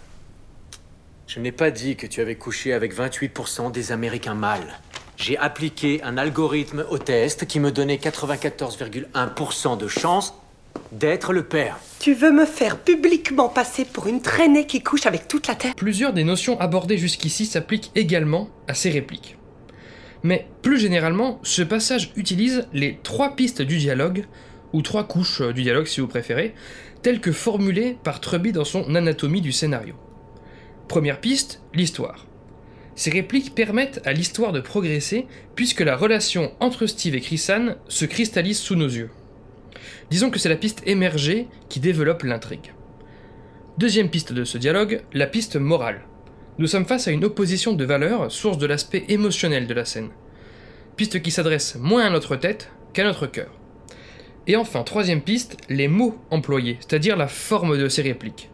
Je 1.28 1.40
n'ai 1.40 1.52
pas 1.52 1.70
dit 1.70 1.96
que 1.96 2.08
tu 2.08 2.20
avais 2.20 2.34
couché 2.34 2.74
avec 2.74 2.96
28% 2.96 3.72
des 3.72 3.92
Américains 3.92 4.34
mâles. 4.34 4.80
J'ai 5.16 5.38
appliqué 5.38 6.02
un 6.04 6.18
algorithme 6.18 6.88
au 6.90 6.98
test 6.98 7.46
qui 7.46 7.60
me 7.60 7.72
donnait 7.72 7.98
94,1% 7.98 9.78
de 9.78 9.88
chance 9.88 10.34
d'être 10.92 11.34
le 11.34 11.44
père. 11.44 11.80
Tu 12.00 12.14
veux 12.14 12.32
me 12.32 12.46
faire 12.46 12.78
publiquement 12.80 13.50
passer 13.50 13.86
pour 13.86 14.08
une 14.08 14.22
traînée 14.22 14.68
qui 14.68 14.82
couche 14.82 15.06
avec 15.06 15.28
toute 15.28 15.48
la 15.48 15.56
Terre? 15.56 15.76
Plusieurs 15.76 16.14
des 16.14 16.24
notions 16.24 16.60
abordées 16.60 16.98
jusqu'ici 16.98 17.46
s'appliquent 17.46 17.92
également 17.96 18.50
à 18.68 18.74
ces 18.74 18.90
répliques. 18.90 19.38
Mais 20.24 20.48
plus 20.62 20.80
généralement, 20.80 21.40
ce 21.44 21.62
passage 21.62 22.12
utilise 22.16 22.68
les 22.74 23.00
trois 23.04 23.36
pistes 23.36 23.62
du 23.62 23.78
dialogue, 23.78 24.26
ou 24.72 24.82
trois 24.82 25.04
couches 25.04 25.42
du 25.42 25.64
dialogue 25.64 25.88
si 25.88 26.02
vous 26.02 26.08
préférez, 26.08 26.54
telles 27.02 27.22
que 27.22 27.32
formulées 27.32 27.98
par 28.04 28.22
Truby 28.22 28.52
dans 28.52 28.64
son 28.64 28.96
Anatomie 28.96 29.42
du 29.42 29.52
scénario. 29.52 29.96
Première 30.88 31.20
piste, 31.20 31.62
l'histoire. 31.74 32.26
Ces 32.96 33.10
répliques 33.10 33.56
permettent 33.56 34.02
à 34.06 34.14
l'histoire 34.14 34.52
de 34.52 34.62
progresser 34.62 35.28
puisque 35.56 35.82
la 35.82 35.96
relation 35.96 36.52
entre 36.60 36.86
Steve 36.86 37.16
et 37.16 37.22
Chrisanne 37.22 37.76
se 37.88 38.06
cristallise 38.06 38.60
sous 38.60 38.76
nos 38.76 38.88
yeux. 38.88 39.10
Disons 40.10 40.30
que 40.30 40.40
c'est 40.40 40.50
la 40.50 40.56
piste 40.56 40.82
émergée 40.86 41.48
qui 41.70 41.80
développe 41.80 42.24
l'intrigue. 42.24 42.74
Deuxième 43.78 44.10
piste 44.10 44.34
de 44.34 44.44
ce 44.44 44.58
dialogue, 44.58 45.02
la 45.14 45.28
piste 45.28 45.56
morale. 45.56 46.02
Nous 46.60 46.68
sommes 46.68 46.86
face 46.86 47.08
à 47.08 47.12
une 47.12 47.26
opposition 47.26 47.74
de 47.74 47.86
valeurs, 47.86 48.32
source 48.32 48.60
de 48.60 48.68
l'aspect 48.68 49.06
émotionnel 49.10 49.66
de 49.66 49.74
la 49.74 49.86
scène. 49.86 50.10
Piste 50.96 51.22
qui 51.22 51.32
s'adresse 51.32 51.76
moins 51.80 52.06
à 52.06 52.10
notre 52.12 52.36
tête 52.36 52.70
qu'à 52.94 53.04
notre 53.04 53.26
cœur. 53.26 53.52
Et 54.46 54.56
enfin, 54.56 54.84
troisième 54.84 55.22
piste, 55.22 55.58
les 55.70 55.88
mots 55.88 56.18
employés, 56.30 56.78
c'est-à-dire 56.82 57.18
la 57.18 57.28
forme 57.28 57.78
de 57.78 57.88
ces 57.88 58.04
répliques. 58.04 58.50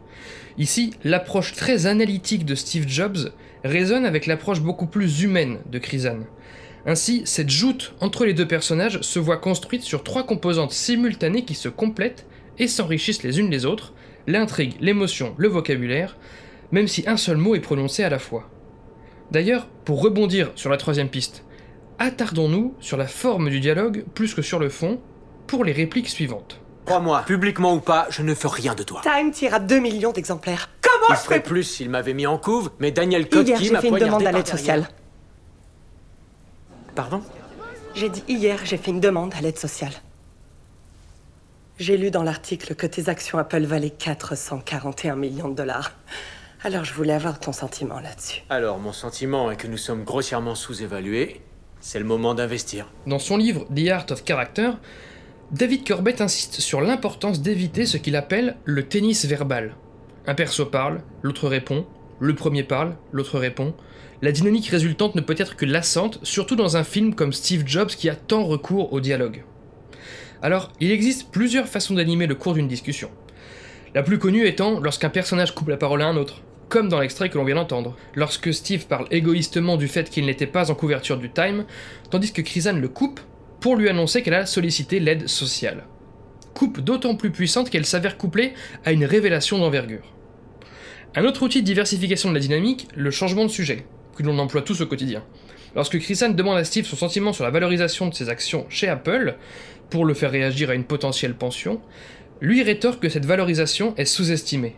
Ici, 0.56 0.94
l'approche 1.04 1.52
très 1.52 1.86
analytique 1.86 2.44
de 2.44 2.54
Steve 2.54 2.88
Jobs 2.88 3.32
résonne 3.64 4.06
avec 4.06 4.26
l'approche 4.26 4.60
beaucoup 4.60 4.86
plus 4.86 5.22
humaine 5.22 5.58
de 5.70 5.78
Chrisanne. 5.78 6.24
Ainsi, 6.86 7.22
cette 7.24 7.50
joute 7.50 7.94
entre 8.00 8.24
les 8.24 8.34
deux 8.34 8.48
personnages 8.48 9.00
se 9.02 9.18
voit 9.18 9.36
construite 9.36 9.82
sur 9.82 10.02
trois 10.02 10.24
composantes 10.24 10.72
simultanées 10.72 11.44
qui 11.44 11.54
se 11.54 11.68
complètent 11.68 12.26
et 12.58 12.68
s'enrichissent 12.68 13.22
les 13.22 13.38
unes 13.38 13.50
les 13.50 13.66
autres, 13.66 13.92
l'intrigue, 14.26 14.76
l'émotion, 14.80 15.34
le 15.36 15.48
vocabulaire, 15.48 16.16
même 16.72 16.88
si 16.88 17.04
un 17.06 17.16
seul 17.16 17.36
mot 17.36 17.54
est 17.54 17.60
prononcé 17.60 18.02
à 18.02 18.08
la 18.08 18.18
fois. 18.18 18.48
D'ailleurs, 19.30 19.66
pour 19.84 20.02
rebondir 20.02 20.50
sur 20.54 20.70
la 20.70 20.76
troisième 20.76 21.08
piste, 21.08 21.44
attardons-nous 21.98 22.74
sur 22.80 22.96
la 22.96 23.06
forme 23.06 23.50
du 23.50 23.60
dialogue 23.60 24.04
plus 24.14 24.34
que 24.34 24.42
sur 24.42 24.58
le 24.58 24.68
fond, 24.68 25.00
pour 25.46 25.64
les 25.64 25.72
répliques 25.72 26.08
suivantes. 26.08 26.60
Crois-moi, 26.86 27.22
publiquement 27.26 27.74
ou 27.74 27.80
pas, 27.80 28.06
je 28.10 28.22
ne 28.22 28.32
veux 28.32 28.48
rien 28.48 28.74
de 28.74 28.82
toi. 28.82 29.02
Time 29.02 29.30
tire 29.30 29.54
à 29.54 29.60
2 29.60 29.78
millions 29.78 30.12
d'exemplaires. 30.12 30.70
Comment 30.80 31.06
Il 31.10 31.12
je 31.12 31.20
ferais 31.20 31.36
ferait 31.36 31.42
plus 31.42 31.64
s'il 31.64 31.90
m'avait 31.90 32.14
mis 32.14 32.26
en 32.26 32.38
couve, 32.38 32.70
mais 32.80 32.90
Daniel 32.90 33.26
j'ai 33.30 33.70
m'a 33.70 33.80
fait 33.80 33.88
une 33.88 33.90
poignardé 33.90 34.04
demande 34.04 34.22
à 34.22 34.24
par 34.24 34.32
l'aide 34.32 34.44
derrière. 34.44 34.58
sociale. 34.58 34.88
Pardon 36.94 37.22
J'ai 37.94 38.08
dit 38.08 38.22
hier, 38.28 38.58
j'ai 38.64 38.76
fait 38.76 38.90
une 38.90 39.00
demande 39.00 39.32
à 39.34 39.40
l'aide 39.40 39.58
sociale. 39.58 39.92
J'ai 41.78 41.96
lu 41.96 42.10
dans 42.10 42.22
l'article 42.22 42.74
que 42.74 42.86
tes 42.86 43.08
actions 43.08 43.38
Apple 43.38 43.64
valaient 43.64 43.90
441 43.90 45.16
millions 45.16 45.48
de 45.48 45.54
dollars. 45.54 45.92
Alors 46.62 46.84
je 46.84 46.92
voulais 46.92 47.14
avoir 47.14 47.40
ton 47.40 47.52
sentiment 47.52 48.00
là-dessus. 48.00 48.42
Alors, 48.50 48.78
mon 48.78 48.92
sentiment 48.92 49.50
est 49.50 49.56
que 49.56 49.66
nous 49.66 49.78
sommes 49.78 50.04
grossièrement 50.04 50.54
sous-évalués. 50.54 51.40
C'est 51.80 51.98
le 51.98 52.04
moment 52.04 52.34
d'investir. 52.34 52.86
Dans 53.06 53.18
son 53.18 53.38
livre 53.38 53.66
The 53.74 53.88
Art 53.88 54.06
of 54.10 54.22
Character, 54.26 54.72
David 55.52 55.88
Corbett 55.88 56.20
insiste 56.20 56.60
sur 56.60 56.82
l'importance 56.82 57.40
d'éviter 57.40 57.86
ce 57.86 57.96
qu'il 57.96 58.14
appelle 58.14 58.58
le 58.64 58.86
tennis 58.86 59.24
verbal. 59.24 59.74
Un 60.26 60.34
perso 60.34 60.66
parle, 60.66 61.00
l'autre 61.22 61.48
répond, 61.48 61.86
le 62.20 62.34
premier 62.34 62.62
parle, 62.62 62.96
l'autre 63.12 63.38
répond. 63.38 63.74
La 64.20 64.30
dynamique 64.30 64.66
résultante 64.66 65.14
ne 65.14 65.22
peut 65.22 65.34
être 65.38 65.56
que 65.56 65.64
lassante, 65.64 66.20
surtout 66.22 66.54
dans 66.54 66.76
un 66.76 66.84
film 66.84 67.14
comme 67.14 67.32
Steve 67.32 67.62
Jobs 67.66 67.88
qui 67.88 68.10
a 68.10 68.14
tant 68.14 68.44
recours 68.44 68.92
au 68.92 69.00
dialogue. 69.00 69.42
Alors, 70.42 70.70
il 70.80 70.90
existe 70.90 71.30
plusieurs 71.30 71.66
façons 71.66 71.94
d'animer 71.94 72.26
le 72.26 72.34
cours 72.34 72.52
d'une 72.52 72.68
discussion. 72.68 73.10
La 73.94 74.02
plus 74.02 74.18
connue 74.18 74.46
étant 74.46 74.80
lorsqu'un 74.80 75.08
personnage 75.08 75.54
coupe 75.54 75.68
la 75.70 75.78
parole 75.78 76.02
à 76.02 76.06
un 76.06 76.16
autre, 76.18 76.42
comme 76.68 76.90
dans 76.90 77.00
l'extrait 77.00 77.30
que 77.30 77.38
l'on 77.38 77.44
vient 77.44 77.54
d'entendre, 77.54 77.96
lorsque 78.14 78.52
Steve 78.52 78.86
parle 78.86 79.06
égoïstement 79.10 79.78
du 79.78 79.88
fait 79.88 80.10
qu'il 80.10 80.26
n'était 80.26 80.46
pas 80.46 80.70
en 80.70 80.74
couverture 80.74 81.16
du 81.16 81.30
Time, 81.30 81.64
tandis 82.10 82.32
que 82.32 82.42
Chrisanne 82.42 82.82
le 82.82 82.88
coupe 82.88 83.20
pour 83.60 83.76
lui 83.76 83.88
annoncer 83.88 84.22
qu'elle 84.22 84.34
a 84.34 84.44
sollicité 84.44 85.00
l'aide 85.00 85.26
sociale. 85.26 85.84
Coupe 86.52 86.80
d'autant 86.80 87.14
plus 87.14 87.30
puissante 87.30 87.70
qu'elle 87.70 87.86
s'avère 87.86 88.18
couplée 88.18 88.52
à 88.84 88.92
une 88.92 89.06
révélation 89.06 89.58
d'envergure. 89.58 90.12
Un 91.16 91.24
autre 91.24 91.42
outil 91.42 91.60
de 91.60 91.66
diversification 91.66 92.28
de 92.28 92.34
la 92.34 92.40
dynamique, 92.40 92.86
le 92.94 93.10
changement 93.10 93.44
de 93.44 93.50
sujet, 93.50 93.84
que 94.16 94.22
l'on 94.22 94.38
emploie 94.38 94.62
tous 94.62 94.80
au 94.80 94.86
quotidien. 94.86 95.24
Lorsque 95.74 95.98
Chrisanne 95.98 96.36
demande 96.36 96.56
à 96.56 96.62
Steve 96.62 96.86
son 96.86 96.94
sentiment 96.94 97.32
sur 97.32 97.42
la 97.42 97.50
valorisation 97.50 98.06
de 98.06 98.14
ses 98.14 98.28
actions 98.28 98.64
chez 98.68 98.86
Apple, 98.86 99.34
pour 99.88 100.04
le 100.04 100.14
faire 100.14 100.30
réagir 100.30 100.70
à 100.70 100.74
une 100.74 100.84
potentielle 100.84 101.34
pension, 101.34 101.80
lui 102.40 102.62
rétorque 102.62 103.02
que 103.02 103.08
cette 103.08 103.26
valorisation 103.26 103.92
est 103.96 104.04
sous-estimée. 104.04 104.76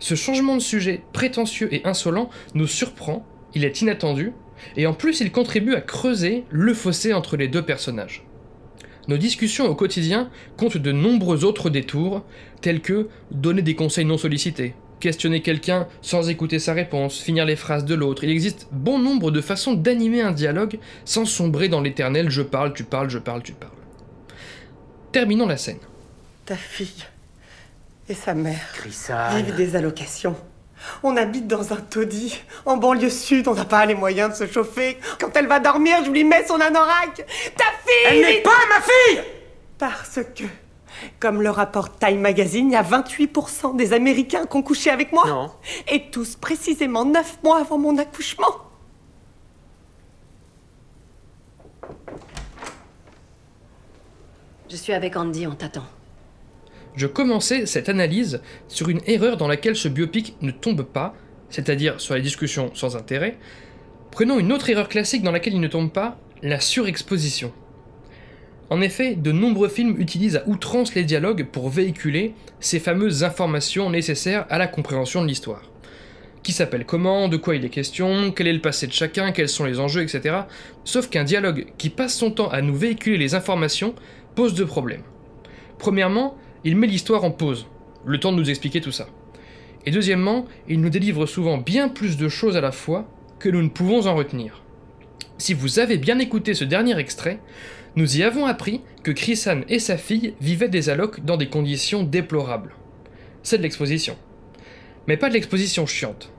Ce 0.00 0.14
changement 0.16 0.54
de 0.54 0.60
sujet 0.60 1.00
prétentieux 1.14 1.72
et 1.72 1.80
insolent 1.86 2.28
nous 2.54 2.66
surprend, 2.66 3.26
il 3.54 3.64
est 3.64 3.80
inattendu, 3.80 4.32
et 4.76 4.86
en 4.86 4.92
plus 4.92 5.20
il 5.20 5.32
contribue 5.32 5.74
à 5.74 5.80
creuser 5.80 6.44
le 6.50 6.74
fossé 6.74 7.14
entre 7.14 7.38
les 7.38 7.48
deux 7.48 7.62
personnages. 7.62 8.22
Nos 9.08 9.16
discussions 9.16 9.66
au 9.66 9.74
quotidien 9.74 10.30
comptent 10.58 10.76
de 10.76 10.92
nombreux 10.92 11.46
autres 11.46 11.70
détours, 11.70 12.22
tels 12.60 12.82
que 12.82 13.08
donner 13.30 13.62
des 13.62 13.74
conseils 13.74 14.04
non 14.04 14.18
sollicités, 14.18 14.74
questionner 15.02 15.42
quelqu'un 15.42 15.88
sans 16.00 16.30
écouter 16.30 16.60
sa 16.60 16.72
réponse, 16.72 17.20
finir 17.20 17.44
les 17.44 17.56
phrases 17.56 17.84
de 17.84 17.94
l'autre. 17.94 18.22
Il 18.22 18.30
existe 18.30 18.68
bon 18.70 19.00
nombre 19.00 19.32
de 19.32 19.40
façons 19.40 19.74
d'animer 19.74 20.22
un 20.22 20.30
dialogue 20.30 20.78
sans 21.04 21.24
sombrer 21.24 21.68
dans 21.68 21.80
l'éternel 21.80 22.30
je 22.30 22.40
parle, 22.40 22.72
tu 22.72 22.84
parles, 22.84 23.10
je 23.10 23.18
parle, 23.18 23.42
tu 23.42 23.52
parles. 23.52 23.72
Terminons 25.10 25.48
la 25.48 25.56
scène. 25.56 25.80
Ta 26.46 26.54
fille 26.56 27.04
et 28.08 28.14
sa 28.14 28.34
mère 28.34 28.60
vivent 28.84 29.56
des 29.56 29.74
allocations. 29.74 30.36
On 31.02 31.16
habite 31.16 31.48
dans 31.48 31.72
un 31.72 31.76
taudis. 31.76 32.40
En 32.64 32.76
banlieue 32.76 33.10
sud, 33.10 33.48
on 33.48 33.54
n'a 33.54 33.64
pas 33.64 33.84
les 33.86 33.94
moyens 33.94 34.30
de 34.30 34.46
se 34.46 34.52
chauffer. 34.52 34.98
Quand 35.20 35.36
elle 35.36 35.46
va 35.48 35.58
dormir, 35.58 36.04
je 36.04 36.10
lui 36.10 36.22
mets 36.24 36.46
son 36.46 36.60
anorak. 36.60 37.26
Ta 37.56 37.64
fille 37.84 38.06
Elle 38.08 38.20
n'est 38.20 38.42
pas 38.42 38.50
ma 38.68 38.80
fille 38.80 39.24
Parce 39.78 40.20
que, 40.34 40.44
comme 41.20 41.42
le 41.42 41.50
rapporte 41.50 41.98
Time 41.98 42.20
Magazine, 42.20 42.68
il 42.68 42.72
y 42.72 42.76
a 42.76 42.82
28% 42.82 43.76
des 43.76 43.92
Américains 43.92 44.46
qui 44.46 44.56
ont 44.56 44.62
couché 44.62 44.90
avec 44.90 45.12
moi. 45.12 45.26
Non. 45.26 45.50
Et 45.88 46.10
tous 46.10 46.36
précisément 46.36 47.04
9 47.04 47.38
mois 47.42 47.60
avant 47.60 47.78
mon 47.78 47.96
accouchement. 47.98 48.46
Je 54.70 54.76
suis 54.76 54.94
avec 54.94 55.16
Andy, 55.16 55.46
on 55.46 55.54
t'attend. 55.54 55.84
Je 56.96 57.06
commençais 57.06 57.66
cette 57.66 57.88
analyse 57.88 58.40
sur 58.68 58.88
une 58.88 59.00
erreur 59.06 59.36
dans 59.36 59.48
laquelle 59.48 59.76
ce 59.76 59.88
biopic 59.88 60.36
ne 60.40 60.50
tombe 60.50 60.82
pas, 60.82 61.14
c'est-à-dire 61.50 62.00
sur 62.00 62.14
les 62.14 62.22
discussions 62.22 62.70
sans 62.74 62.96
intérêt. 62.96 63.38
Prenons 64.10 64.38
une 64.38 64.52
autre 64.52 64.68
erreur 64.70 64.88
classique 64.88 65.22
dans 65.22 65.30
laquelle 65.30 65.54
il 65.54 65.60
ne 65.60 65.68
tombe 65.68 65.90
pas, 65.90 66.18
la 66.42 66.60
surexposition. 66.60 67.52
En 68.72 68.80
effet, 68.80 69.16
de 69.16 69.32
nombreux 69.32 69.68
films 69.68 70.00
utilisent 70.00 70.36
à 70.36 70.48
outrance 70.48 70.94
les 70.94 71.04
dialogues 71.04 71.44
pour 71.44 71.68
véhiculer 71.68 72.32
ces 72.58 72.78
fameuses 72.80 73.22
informations 73.22 73.90
nécessaires 73.90 74.46
à 74.48 74.56
la 74.56 74.66
compréhension 74.66 75.20
de 75.20 75.26
l'histoire. 75.26 75.70
Qui 76.42 76.52
s'appelle 76.52 76.86
comment, 76.86 77.28
de 77.28 77.36
quoi 77.36 77.54
il 77.54 77.66
est 77.66 77.68
question, 77.68 78.32
quel 78.32 78.46
est 78.46 78.52
le 78.54 78.62
passé 78.62 78.86
de 78.86 78.92
chacun, 78.92 79.30
quels 79.32 79.50
sont 79.50 79.66
les 79.66 79.78
enjeux, 79.78 80.00
etc. 80.00 80.36
Sauf 80.84 81.10
qu'un 81.10 81.24
dialogue 81.24 81.66
qui 81.76 81.90
passe 81.90 82.16
son 82.16 82.30
temps 82.30 82.48
à 82.48 82.62
nous 82.62 82.74
véhiculer 82.74 83.18
les 83.18 83.34
informations 83.34 83.94
pose 84.36 84.54
deux 84.54 84.64
problèmes. 84.64 85.02
Premièrement, 85.76 86.38
il 86.64 86.74
met 86.74 86.86
l'histoire 86.86 87.24
en 87.24 87.30
pause, 87.30 87.66
le 88.06 88.18
temps 88.20 88.32
de 88.32 88.38
nous 88.38 88.48
expliquer 88.48 88.80
tout 88.80 88.90
ça. 88.90 89.06
Et 89.84 89.90
deuxièmement, 89.90 90.46
il 90.66 90.80
nous 90.80 90.88
délivre 90.88 91.26
souvent 91.26 91.58
bien 91.58 91.90
plus 91.90 92.16
de 92.16 92.30
choses 92.30 92.56
à 92.56 92.62
la 92.62 92.72
fois 92.72 93.06
que 93.38 93.50
nous 93.50 93.60
ne 93.60 93.68
pouvons 93.68 94.06
en 94.06 94.14
retenir. 94.14 94.62
Si 95.36 95.52
vous 95.52 95.78
avez 95.78 95.98
bien 95.98 96.20
écouté 96.20 96.54
ce 96.54 96.64
dernier 96.64 96.96
extrait, 96.98 97.40
nous 97.94 98.16
y 98.16 98.22
avons 98.22 98.46
appris 98.46 98.80
que 99.02 99.10
Chrisan 99.10 99.62
et 99.68 99.78
sa 99.78 99.98
fille 99.98 100.34
vivaient 100.40 100.68
des 100.68 100.88
allocs 100.88 101.24
dans 101.24 101.36
des 101.36 101.48
conditions 101.48 102.02
déplorables. 102.02 102.74
C'est 103.42 103.58
de 103.58 103.62
l'exposition. 103.62 104.16
Mais 105.06 105.18
pas 105.18 105.28
de 105.28 105.34
l'exposition 105.34 105.84
chiante. 105.84 106.32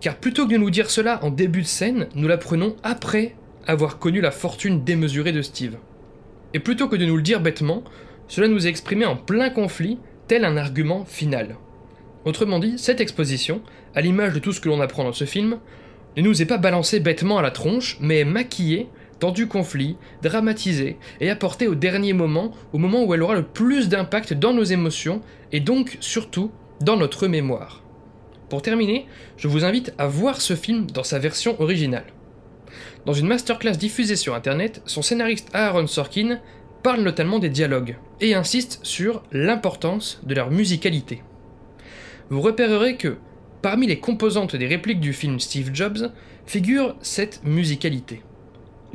Car 0.00 0.16
plutôt 0.16 0.46
que 0.46 0.52
de 0.52 0.58
nous 0.58 0.70
dire 0.70 0.90
cela 0.90 1.22
en 1.24 1.30
début 1.30 1.62
de 1.62 1.66
scène, 1.66 2.08
nous 2.14 2.26
l'apprenons 2.26 2.74
après 2.82 3.36
avoir 3.66 3.98
connu 3.98 4.20
la 4.20 4.30
fortune 4.30 4.82
démesurée 4.82 5.32
de 5.32 5.42
Steve. 5.42 5.76
Et 6.54 6.58
plutôt 6.58 6.88
que 6.88 6.96
de 6.96 7.04
nous 7.04 7.16
le 7.16 7.22
dire 7.22 7.40
bêtement, 7.40 7.84
cela 8.26 8.48
nous 8.48 8.66
est 8.66 8.70
exprimé 8.70 9.04
en 9.04 9.16
plein 9.16 9.50
conflit, 9.50 9.98
tel 10.26 10.44
un 10.44 10.56
argument 10.56 11.04
final. 11.04 11.56
Autrement 12.24 12.58
dit, 12.58 12.78
cette 12.78 13.00
exposition, 13.00 13.62
à 13.94 14.00
l'image 14.00 14.32
de 14.32 14.38
tout 14.38 14.52
ce 14.52 14.60
que 14.60 14.68
l'on 14.68 14.80
apprend 14.80 15.04
dans 15.04 15.12
ce 15.12 15.26
film, 15.26 15.58
ne 16.16 16.22
nous 16.22 16.42
est 16.42 16.46
pas 16.46 16.58
balancée 16.58 17.00
bêtement 17.00 17.38
à 17.38 17.42
la 17.42 17.50
tronche, 17.50 17.98
mais 18.00 18.18
est 18.18 18.24
maquillée 18.24 18.88
dans 19.20 19.32
du 19.32 19.48
conflit, 19.48 19.96
dramatisée 20.22 20.96
et 21.20 21.30
apportée 21.30 21.68
au 21.68 21.74
dernier 21.74 22.12
moment, 22.12 22.52
au 22.72 22.78
moment 22.78 23.04
où 23.04 23.14
elle 23.14 23.22
aura 23.22 23.34
le 23.34 23.44
plus 23.44 23.88
d'impact 23.88 24.32
dans 24.34 24.52
nos 24.52 24.64
émotions 24.64 25.20
et 25.52 25.60
donc 25.60 25.96
surtout 26.00 26.50
dans 26.80 26.96
notre 26.96 27.26
mémoire. 27.26 27.82
Pour 28.48 28.62
terminer, 28.62 29.06
je 29.36 29.48
vous 29.48 29.64
invite 29.64 29.92
à 29.98 30.06
voir 30.06 30.40
ce 30.40 30.54
film 30.54 30.86
dans 30.90 31.02
sa 31.02 31.18
version 31.18 31.60
originale. 31.60 32.06
Dans 33.04 33.12
une 33.12 33.26
masterclass 33.26 33.76
diffusée 33.76 34.16
sur 34.16 34.34
internet, 34.34 34.82
son 34.86 35.02
scénariste 35.02 35.48
Aaron 35.52 35.86
Sorkin 35.86 36.40
parle 36.82 37.02
notamment 37.02 37.38
des 37.38 37.48
dialogues 37.48 37.96
et 38.20 38.34
insiste 38.34 38.80
sur 38.82 39.22
l'importance 39.32 40.20
de 40.24 40.34
leur 40.34 40.50
musicalité. 40.50 41.22
Vous 42.30 42.40
repérerez 42.40 42.96
que, 42.96 43.16
parmi 43.62 43.86
les 43.86 43.98
composantes 43.98 44.56
des 44.56 44.66
répliques 44.66 45.00
du 45.00 45.12
film 45.12 45.40
Steve 45.40 45.70
Jobs, 45.72 46.10
figure 46.46 46.96
cette 47.00 47.42
musicalité. 47.44 48.22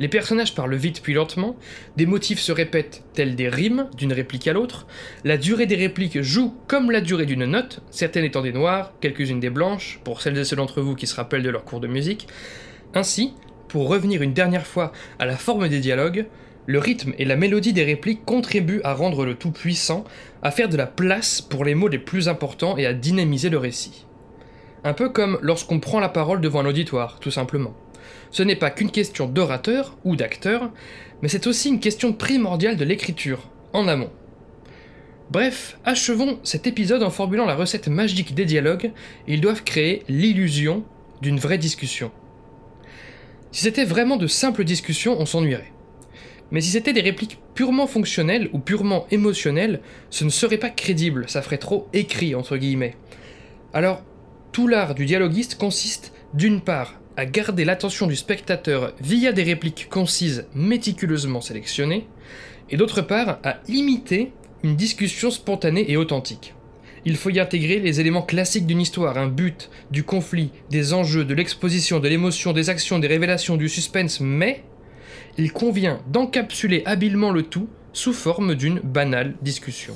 Les 0.00 0.08
personnages 0.08 0.56
parlent 0.56 0.74
vite 0.74 1.02
puis 1.02 1.14
lentement, 1.14 1.56
des 1.96 2.06
motifs 2.06 2.40
se 2.40 2.50
répètent 2.50 3.04
tels 3.12 3.36
des 3.36 3.48
rimes 3.48 3.88
d'une 3.96 4.12
réplique 4.12 4.48
à 4.48 4.52
l'autre, 4.52 4.88
la 5.22 5.36
durée 5.36 5.66
des 5.66 5.76
répliques 5.76 6.20
joue 6.20 6.52
comme 6.66 6.90
la 6.90 7.00
durée 7.00 7.26
d'une 7.26 7.44
note, 7.44 7.80
certaines 7.90 8.24
étant 8.24 8.42
des 8.42 8.52
noires, 8.52 8.92
quelques-unes 9.00 9.38
des 9.38 9.50
blanches, 9.50 10.00
pour 10.02 10.20
celles 10.20 10.36
et 10.36 10.44
ceux 10.44 10.56
d'entre 10.56 10.82
vous 10.82 10.96
qui 10.96 11.06
se 11.06 11.14
rappellent 11.14 11.44
de 11.44 11.50
leur 11.50 11.64
cours 11.64 11.78
de 11.78 11.86
musique. 11.86 12.26
Ainsi, 12.92 13.34
pour 13.68 13.88
revenir 13.88 14.22
une 14.22 14.32
dernière 14.32 14.66
fois 14.66 14.92
à 15.20 15.26
la 15.26 15.36
forme 15.36 15.68
des 15.68 15.78
dialogues, 15.78 16.26
le 16.66 16.78
rythme 16.80 17.12
et 17.18 17.24
la 17.24 17.36
mélodie 17.36 17.72
des 17.72 17.84
répliques 17.84 18.24
contribuent 18.24 18.80
à 18.82 18.94
rendre 18.94 19.24
le 19.24 19.34
tout 19.34 19.52
puissant, 19.52 20.04
à 20.42 20.50
faire 20.50 20.68
de 20.68 20.76
la 20.76 20.86
place 20.86 21.40
pour 21.40 21.64
les 21.64 21.74
mots 21.74 21.88
les 21.88 21.98
plus 21.98 22.28
importants 22.28 22.76
et 22.76 22.86
à 22.86 22.94
dynamiser 22.94 23.48
le 23.48 23.58
récit. 23.58 24.06
Un 24.82 24.92
peu 24.92 25.08
comme 25.08 25.38
lorsqu'on 25.40 25.78
prend 25.78 26.00
la 26.00 26.08
parole 26.08 26.40
devant 26.40 26.60
un 26.60 26.66
auditoire, 26.66 27.20
tout 27.20 27.30
simplement. 27.30 27.74
Ce 28.30 28.42
n'est 28.42 28.56
pas 28.56 28.70
qu'une 28.70 28.90
question 28.90 29.26
d'orateur 29.26 29.96
ou 30.04 30.16
d'acteur, 30.16 30.70
mais 31.22 31.28
c'est 31.28 31.46
aussi 31.46 31.68
une 31.68 31.80
question 31.80 32.12
primordiale 32.12 32.76
de 32.76 32.84
l'écriture, 32.84 33.48
en 33.72 33.88
amont. 33.88 34.10
Bref, 35.30 35.78
achevons 35.84 36.38
cet 36.42 36.66
épisode 36.66 37.02
en 37.02 37.10
formulant 37.10 37.46
la 37.46 37.54
recette 37.54 37.88
magique 37.88 38.34
des 38.34 38.44
dialogues, 38.44 38.92
ils 39.26 39.40
doivent 39.40 39.64
créer 39.64 40.02
l'illusion 40.08 40.84
d'une 41.22 41.38
vraie 41.38 41.58
discussion. 41.58 42.10
Si 43.50 43.62
c'était 43.62 43.84
vraiment 43.84 44.16
de 44.16 44.26
simples 44.26 44.64
discussions, 44.64 45.16
on 45.18 45.26
s'ennuierait. 45.26 45.72
Mais 46.50 46.60
si 46.60 46.70
c'était 46.70 46.92
des 46.92 47.00
répliques 47.00 47.38
purement 47.54 47.86
fonctionnelles 47.86 48.50
ou 48.52 48.58
purement 48.58 49.06
émotionnelles, 49.10 49.80
ce 50.10 50.24
ne 50.24 50.30
serait 50.30 50.58
pas 50.58 50.70
crédible, 50.70 51.28
ça 51.28 51.40
ferait 51.40 51.58
trop 51.58 51.88
écrit, 51.92 52.34
entre 52.34 52.56
guillemets. 52.56 52.96
Alors, 53.72 54.02
tout 54.52 54.68
l'art 54.68 54.94
du 54.94 55.06
dialoguiste 55.06 55.56
consiste, 55.56 56.12
d'une 56.34 56.60
part, 56.60 57.00
à 57.16 57.26
garder 57.26 57.64
l'attention 57.64 58.06
du 58.06 58.16
spectateur 58.16 58.92
via 59.00 59.32
des 59.32 59.42
répliques 59.42 59.88
concises 59.88 60.46
méticuleusement 60.54 61.40
sélectionnées, 61.40 62.06
et 62.70 62.76
d'autre 62.76 63.02
part, 63.02 63.38
à 63.44 63.58
imiter 63.68 64.32
une 64.62 64.76
discussion 64.76 65.30
spontanée 65.30 65.90
et 65.90 65.96
authentique. 65.96 66.54
Il 67.04 67.16
faut 67.16 67.30
y 67.30 67.38
intégrer 67.38 67.80
les 67.80 68.00
éléments 68.00 68.22
classiques 68.22 68.66
d'une 68.66 68.80
histoire, 68.80 69.18
un 69.18 69.28
but, 69.28 69.68
du 69.90 70.04
conflit, 70.04 70.50
des 70.70 70.94
enjeux, 70.94 71.24
de 71.24 71.34
l'exposition, 71.34 72.00
de 72.00 72.08
l'émotion, 72.08 72.52
des 72.52 72.70
actions, 72.70 72.98
des 72.98 73.08
révélations, 73.08 73.56
du 73.56 73.68
suspense, 73.68 74.20
mais 74.20 74.64
il 75.36 75.52
convient 75.52 76.00
d'encapsuler 76.08 76.82
habilement 76.86 77.30
le 77.30 77.42
tout 77.42 77.68
sous 77.92 78.14
forme 78.14 78.54
d'une 78.54 78.80
banale 78.80 79.34
discussion. 79.42 79.94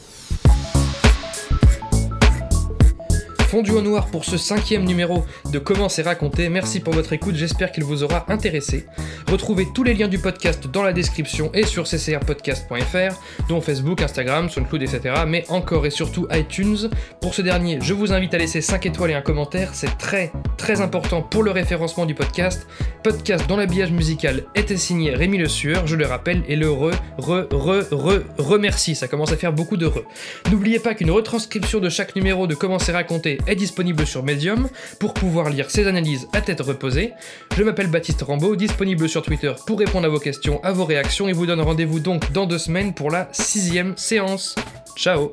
Fondu 3.48 3.70
au 3.70 3.80
noir 3.80 4.08
pour 4.08 4.26
ce 4.26 4.36
cinquième 4.36 4.84
numéro 4.84 5.24
de 5.50 5.58
Comment 5.58 5.88
c'est 5.88 6.02
raconté. 6.02 6.50
Merci 6.50 6.80
pour 6.80 6.92
votre 6.92 7.14
écoute, 7.14 7.34
j'espère 7.34 7.72
qu'il 7.72 7.82
vous 7.82 8.02
aura 8.02 8.26
intéressé. 8.28 8.84
Retrouvez 9.26 9.66
tous 9.74 9.82
les 9.84 9.94
liens 9.94 10.06
du 10.06 10.18
podcast 10.18 10.66
dans 10.66 10.82
la 10.82 10.92
description 10.92 11.50
et 11.54 11.64
sur 11.64 11.84
ccrpodcast.fr, 11.84 13.48
dont 13.48 13.62
Facebook, 13.62 14.02
Instagram, 14.02 14.50
SoundCloud, 14.50 14.82
etc. 14.82 15.22
Mais 15.26 15.46
encore 15.48 15.86
et 15.86 15.90
surtout 15.90 16.28
iTunes. 16.30 16.90
Pour 17.22 17.34
ce 17.34 17.40
dernier, 17.40 17.78
je 17.80 17.94
vous 17.94 18.12
invite 18.12 18.34
à 18.34 18.38
laisser 18.38 18.60
5 18.60 18.84
étoiles 18.84 19.12
et 19.12 19.14
un 19.14 19.22
commentaire, 19.22 19.70
c'est 19.72 19.96
très 19.96 20.30
très 20.58 20.82
important 20.82 21.22
pour 21.22 21.42
le 21.42 21.50
référencement 21.50 22.04
du 22.04 22.14
podcast. 22.14 22.66
Podcast 23.02 23.46
dont 23.48 23.56
l'habillage 23.56 23.92
musical 23.92 24.44
était 24.56 24.76
signé 24.76 25.14
Rémi 25.14 25.38
Le 25.38 25.48
Sueur, 25.48 25.86
je 25.86 25.96
le 25.96 26.04
rappelle, 26.04 26.42
et 26.48 26.56
le 26.56 26.70
re, 26.70 26.90
re, 27.16 27.46
re, 27.50 27.86
re, 27.92 28.20
remercie, 28.36 28.94
ça 28.94 29.08
commence 29.08 29.32
à 29.32 29.36
faire 29.38 29.54
beaucoup 29.54 29.78
de 29.78 29.86
re. 29.86 30.02
N'oubliez 30.50 30.80
pas 30.80 30.94
qu'une 30.94 31.10
retranscription 31.10 31.80
de 31.80 31.88
chaque 31.88 32.14
numéro 32.14 32.46
de 32.46 32.54
Comment 32.54 32.78
c'est 32.78 32.92
raconté 32.92 33.37
est 33.46 33.54
disponible 33.54 34.06
sur 34.06 34.22
Medium 34.22 34.68
pour 34.98 35.14
pouvoir 35.14 35.50
lire 35.50 35.70
ses 35.70 35.86
analyses 35.86 36.28
à 36.32 36.40
tête 36.40 36.60
reposée. 36.60 37.12
Je 37.56 37.62
m'appelle 37.62 37.88
Baptiste 37.88 38.22
Rambaud, 38.22 38.56
disponible 38.56 39.08
sur 39.08 39.22
Twitter 39.22 39.52
pour 39.66 39.78
répondre 39.78 40.06
à 40.06 40.08
vos 40.08 40.18
questions, 40.18 40.62
à 40.64 40.72
vos 40.72 40.84
réactions 40.84 41.28
et 41.28 41.32
vous 41.32 41.46
donne 41.46 41.60
rendez-vous 41.60 42.00
donc 42.00 42.32
dans 42.32 42.46
deux 42.46 42.58
semaines 42.58 42.94
pour 42.94 43.10
la 43.10 43.28
sixième 43.32 43.96
séance. 43.96 44.54
Ciao 44.96 45.32